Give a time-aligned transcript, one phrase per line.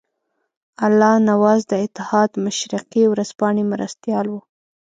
[0.85, 4.39] الله نواز د اتحاد مشرقي ورځپاڼې مرستیال وو.